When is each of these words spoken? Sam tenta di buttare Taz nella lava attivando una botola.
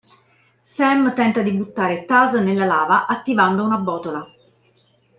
Sam 0.65 1.13
tenta 1.15 1.41
di 1.43 1.51
buttare 1.51 2.05
Taz 2.07 2.33
nella 2.33 2.65
lava 2.65 3.05
attivando 3.05 3.63
una 3.63 3.77
botola. 3.77 4.25